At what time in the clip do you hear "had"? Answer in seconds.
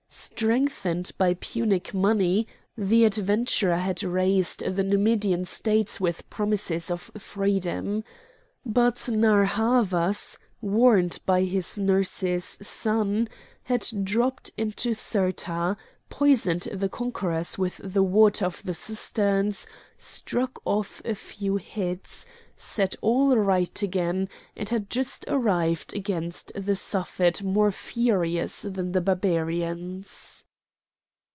3.77-4.03, 13.63-13.87, 24.69-24.89